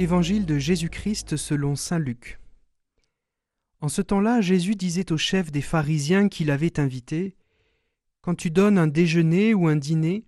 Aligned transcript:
Évangile 0.00 0.46
de 0.46 0.58
Jésus-Christ 0.58 1.36
selon 1.36 1.74
Saint 1.74 1.98
Luc. 1.98 2.38
En 3.80 3.88
ce 3.88 4.00
temps-là, 4.00 4.40
Jésus 4.40 4.76
disait 4.76 5.10
au 5.10 5.16
chef 5.16 5.50
des 5.50 5.60
pharisiens 5.60 6.28
qui 6.28 6.44
l'avaient 6.44 6.78
invité 6.78 7.34
Quand 8.20 8.36
tu 8.36 8.52
donnes 8.52 8.78
un 8.78 8.86
déjeuner 8.86 9.54
ou 9.54 9.66
un 9.66 9.74
dîner, 9.74 10.24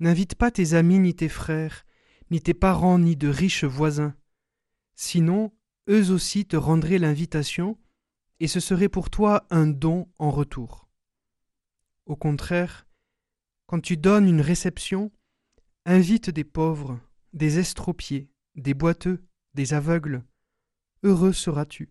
n'invite 0.00 0.34
pas 0.34 0.50
tes 0.50 0.72
amis 0.72 0.98
ni 0.98 1.14
tes 1.14 1.28
frères, 1.28 1.84
ni 2.30 2.40
tes 2.40 2.54
parents, 2.54 2.98
ni 2.98 3.16
de 3.16 3.28
riches 3.28 3.64
voisins. 3.64 4.14
Sinon, 4.94 5.52
eux 5.90 6.10
aussi 6.10 6.46
te 6.46 6.56
rendraient 6.56 6.98
l'invitation, 6.98 7.76
et 8.40 8.48
ce 8.48 8.60
serait 8.60 8.88
pour 8.88 9.10
toi 9.10 9.46
un 9.50 9.66
don 9.66 10.08
en 10.18 10.30
retour. 10.30 10.88
Au 12.06 12.16
contraire, 12.16 12.86
quand 13.66 13.80
tu 13.80 13.98
donnes 13.98 14.26
une 14.26 14.40
réception, 14.40 15.12
invite 15.84 16.30
des 16.30 16.44
pauvres, 16.44 16.98
des 17.34 17.58
estropiés, 17.58 18.30
des 18.56 18.74
boiteux, 18.74 19.22
des 19.54 19.74
aveugles. 19.74 20.22
Heureux 21.02 21.32
seras-tu, 21.32 21.90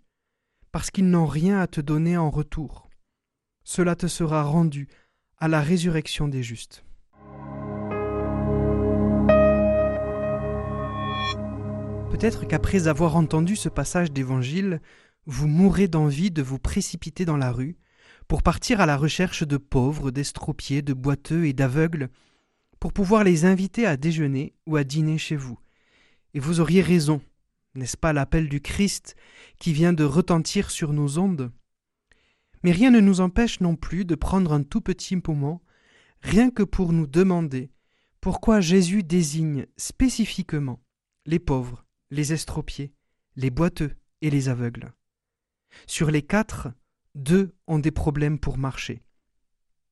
parce 0.71 0.91
qu'ils 0.91 1.09
n'ont 1.09 1.27
rien 1.27 1.59
à 1.59 1.67
te 1.67 1.79
donner 1.79 2.17
en 2.17 2.29
retour. 2.29 2.89
Cela 3.63 3.95
te 3.95 4.07
sera 4.07 4.43
rendu 4.43 4.87
à 5.37 5.47
la 5.47 5.61
résurrection 5.61 6.27
des 6.27 6.43
justes. 6.43 6.83
Peut-être 12.11 12.47
qu'après 12.47 12.87
avoir 12.87 13.15
entendu 13.15 13.55
ce 13.55 13.69
passage 13.69 14.11
d'Évangile, 14.11 14.81
vous 15.25 15.47
mourrez 15.47 15.87
d'envie 15.87 16.31
de 16.31 16.41
vous 16.41 16.59
précipiter 16.59 17.25
dans 17.25 17.37
la 17.37 17.51
rue 17.51 17.77
pour 18.27 18.41
partir 18.41 18.81
à 18.81 18.85
la 18.85 18.97
recherche 18.97 19.43
de 19.43 19.57
pauvres, 19.57 20.11
d'estropiés, 20.11 20.81
de 20.81 20.93
boiteux 20.93 21.45
et 21.45 21.53
d'aveugles, 21.53 22.09
pour 22.79 22.93
pouvoir 22.93 23.23
les 23.23 23.45
inviter 23.45 23.85
à 23.85 23.97
déjeuner 23.97 24.53
ou 24.65 24.77
à 24.77 24.83
dîner 24.83 25.17
chez 25.17 25.35
vous. 25.35 25.59
Et 26.35 26.39
vous 26.39 26.59
auriez 26.59 26.81
raison, 26.81 27.21
n'est-ce 27.75 27.95
pas 27.95 28.11
l'appel 28.11 28.49
du 28.49 28.59
Christ 28.59 29.15
qui 29.57 29.71
vient 29.71 29.93
de 29.93 30.03
retentir 30.03 30.69
sur 30.69 30.91
nos 30.91 31.17
ondes? 31.17 31.49
Mais 32.61 32.73
rien 32.73 32.91
ne 32.91 32.99
nous 32.99 33.21
empêche 33.21 33.61
non 33.61 33.77
plus 33.77 34.03
de 34.03 34.15
prendre 34.15 34.51
un 34.51 34.61
tout 34.61 34.81
petit 34.81 35.15
moment, 35.15 35.61
rien 36.19 36.49
que 36.49 36.63
pour 36.63 36.91
nous 36.91 37.07
demander 37.07 37.71
pourquoi 38.19 38.59
Jésus 38.59 39.01
désigne 39.01 39.65
spécifiquement 39.77 40.83
les 41.25 41.39
pauvres, 41.39 41.85
les 42.11 42.33
estropiés, 42.33 42.93
les 43.37 43.49
boiteux 43.49 43.95
et 44.19 44.29
les 44.29 44.49
aveugles. 44.49 44.91
Sur 45.87 46.11
les 46.11 46.21
quatre, 46.21 46.67
deux 47.13 47.55
ont 47.67 47.79
des 47.79 47.91
problèmes 47.91 48.39
pour 48.39 48.57
marcher. 48.57 49.03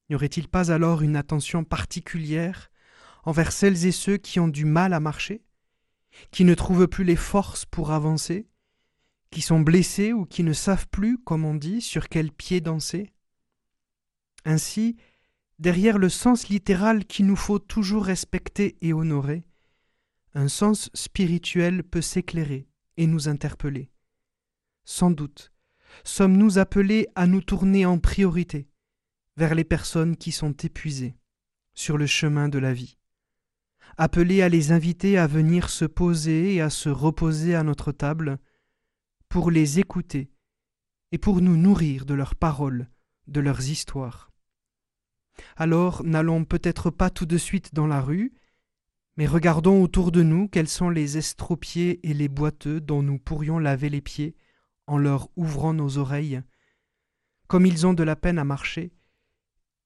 N'y 0.10 0.18
aurait-il 0.18 0.50
pas 0.50 0.74
alors 0.74 1.04
une 1.04 1.16
attention 1.16 1.64
particulière 1.64 2.70
envers 3.24 3.54
celles 3.54 3.86
et 3.86 3.94
ceux 3.94 4.18
qui 4.18 4.42
ont 4.42 4.50
du 4.50 4.66
mal 4.66 4.92
à 4.92 5.00
marcher? 5.00 5.42
Qui 6.32 6.46
ne 6.46 6.54
trouvent 6.54 6.88
plus 6.88 7.04
les 7.04 7.16
forces 7.16 7.66
pour 7.66 7.92
avancer, 7.92 8.48
qui 9.30 9.42
sont 9.42 9.60
blessés 9.60 10.14
ou 10.14 10.26
qui 10.26 10.44
ne 10.44 10.54
savent 10.54 10.88
plus, 10.88 11.18
comme 11.18 11.46
on 11.46 11.56
dit, 11.56 11.82
sur 11.82 12.10
quel 12.10 12.32
pied 12.32 12.62
danser. 12.62 13.14
Ainsi, 14.46 14.96
derrière 15.60 15.98
le 15.98 16.10
sens 16.10 16.50
littéral 16.50 17.06
qu'il 17.06 17.26
nous 17.26 17.36
faut 17.36 17.60
toujours 17.60 18.06
respecter 18.06 18.78
et 18.82 18.94
honorer, 18.94 19.44
un 20.36 20.48
sens 20.48 20.90
spirituel 20.94 21.84
peut 21.84 22.02
s'éclairer 22.02 22.68
et 22.98 23.08
nous 23.08 23.28
interpeller. 23.28 23.92
Sans 24.86 25.12
doute, 25.12 25.52
sommes-nous 26.04 26.58
appelés 26.58 27.08
à 27.16 27.28
nous 27.28 27.42
tourner 27.42 27.86
en 27.86 28.00
priorité 28.00 28.68
vers 29.38 29.56
les 29.56 29.64
personnes 29.64 30.18
qui 30.18 30.32
sont 30.32 30.52
épuisées 30.52 31.16
sur 31.74 31.98
le 31.98 32.06
chemin 32.06 32.50
de 32.50 32.60
la 32.60 32.74
vie 32.74 32.98
appelés 33.98 34.42
à 34.42 34.50
les 34.50 34.72
inviter 34.72 35.18
à 35.18 35.28
venir 35.28 35.70
se 35.70 35.86
poser 35.86 36.56
et 36.56 36.62
à 36.62 36.70
se 36.70 36.90
reposer 36.90 37.56
à 37.56 37.64
notre 37.64 37.92
table, 37.92 38.40
pour 39.30 39.52
les 39.52 39.80
écouter 39.80 40.32
et 41.12 41.18
pour 41.18 41.42
nous 41.42 41.58
nourrir 41.58 42.06
de 42.06 42.14
leurs 42.14 42.36
paroles, 42.36 42.88
de 43.28 43.40
leurs 43.40 43.70
histoires. 43.70 44.32
Alors 45.56 46.04
n'allons 46.04 46.46
peut-être 46.46 46.90
pas 46.90 47.10
tout 47.10 47.26
de 47.26 47.38
suite 47.38 47.74
dans 47.74 47.88
la 47.88 48.02
rue, 48.02 48.34
mais 49.18 49.26
regardons 49.26 49.82
autour 49.84 50.12
de 50.12 50.24
nous 50.24 50.48
quels 50.48 50.68
sont 50.68 50.90
les 50.90 51.18
estropiés 51.18 52.00
et 52.08 52.14
les 52.14 52.28
boiteux 52.28 52.82
dont 52.82 53.04
nous 53.04 53.20
pourrions 53.20 53.60
laver 53.60 53.90
les 53.90 54.02
pieds 54.02 54.36
en 54.88 54.98
leur 54.98 55.30
ouvrant 55.36 55.74
nos 55.74 55.98
oreilles. 55.98 56.42
Comme 57.48 57.66
ils 57.66 57.86
ont 57.86 57.94
de 57.94 58.04
la 58.04 58.16
peine 58.16 58.40
à 58.40 58.44
marcher, 58.44 58.92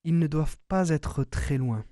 ils 0.03 0.17
ne 0.17 0.27
doivent 0.27 0.57
pas 0.67 0.89
être 0.89 1.23
très 1.23 1.57
loin. 1.57 1.85